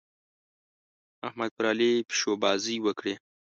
[1.27, 3.13] احمد پر علي پيشوبازۍ وکړې.